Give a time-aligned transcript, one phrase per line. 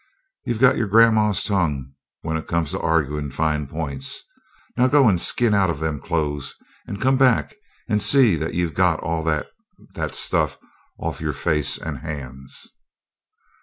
[0.47, 4.23] "You got your grandma's tongue when it comes to arguin' fine points.
[4.75, 6.55] Now go and skin out of them clothes
[6.87, 7.53] and come back
[7.87, 9.45] and see that you've got all that
[9.93, 10.57] that stuff
[10.99, 12.71] of'n your face and hands."